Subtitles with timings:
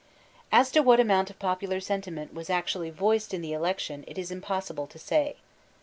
[0.51, 4.31] As to what amount of popular sentiment was actually voiced in the election, it is
[4.31, 5.35] impossible to say.